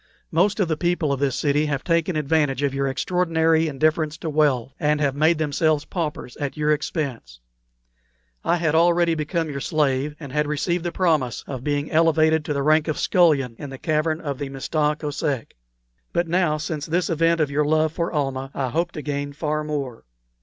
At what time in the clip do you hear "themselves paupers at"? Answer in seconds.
5.37-6.57